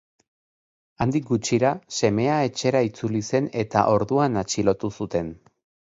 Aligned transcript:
Handik 1.05 1.27
gutxira, 1.33 1.73
semea 1.99 2.39
etxera 2.47 2.83
itzuli 2.89 3.21
zen 3.29 3.51
eta 3.65 3.87
orduan 3.99 4.43
atxilotu 4.45 4.93
zuten. 5.01 5.35